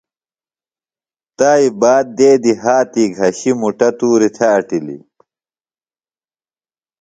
تائی 1.37 1.67
باد 1.79 2.05
دیدی 2.17 2.53
ہاتھی 2.63 3.05
گھشی 3.17 3.51
مُٹہ 3.59 3.89
توری 3.97 4.29
تھے 4.35 4.45
اٹِلیۡ 4.57 5.03